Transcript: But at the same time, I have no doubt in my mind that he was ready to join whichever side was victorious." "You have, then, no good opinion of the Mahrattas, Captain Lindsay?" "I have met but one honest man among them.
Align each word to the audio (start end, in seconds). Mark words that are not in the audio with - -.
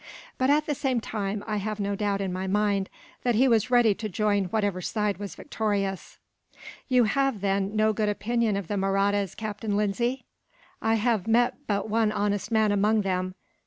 But 0.39 0.49
at 0.49 0.65
the 0.65 0.73
same 0.73 0.99
time, 0.99 1.43
I 1.45 1.57
have 1.57 1.79
no 1.79 1.95
doubt 1.95 2.21
in 2.21 2.33
my 2.33 2.47
mind 2.47 2.89
that 3.21 3.35
he 3.35 3.47
was 3.47 3.69
ready 3.69 3.93
to 3.93 4.09
join 4.09 4.45
whichever 4.45 4.81
side 4.81 5.19
was 5.19 5.35
victorious." 5.35 6.17
"You 6.87 7.03
have, 7.03 7.41
then, 7.41 7.75
no 7.75 7.93
good 7.93 8.09
opinion 8.09 8.57
of 8.57 8.67
the 8.67 8.77
Mahrattas, 8.77 9.35
Captain 9.35 9.77
Lindsay?" 9.77 10.25
"I 10.81 10.95
have 10.95 11.27
met 11.27 11.53
but 11.67 11.87
one 11.87 12.11
honest 12.11 12.51
man 12.51 12.71
among 12.71 13.01
them. 13.01 13.35